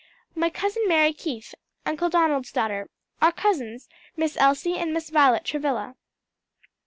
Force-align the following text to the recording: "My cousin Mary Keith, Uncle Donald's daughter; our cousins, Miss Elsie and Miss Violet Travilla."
"My 0.33 0.49
cousin 0.49 0.87
Mary 0.87 1.13
Keith, 1.13 1.53
Uncle 1.85 2.09
Donald's 2.09 2.51
daughter; 2.51 2.89
our 3.21 3.31
cousins, 3.31 3.87
Miss 4.17 4.35
Elsie 4.35 4.79
and 4.79 4.95
Miss 4.95 5.11
Violet 5.11 5.45
Travilla." 5.45 5.93